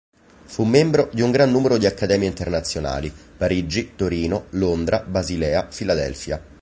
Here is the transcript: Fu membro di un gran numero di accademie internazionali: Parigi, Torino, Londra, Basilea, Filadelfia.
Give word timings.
Fu 0.45 0.63
membro 0.63 1.11
di 1.13 1.21
un 1.21 1.29
gran 1.29 1.51
numero 1.51 1.77
di 1.77 1.85
accademie 1.85 2.27
internazionali: 2.27 3.13
Parigi, 3.37 3.91
Torino, 3.95 4.45
Londra, 4.53 5.01
Basilea, 5.03 5.69
Filadelfia. 5.69 6.41